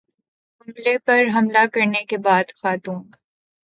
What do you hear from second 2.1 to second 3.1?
بعد خاتون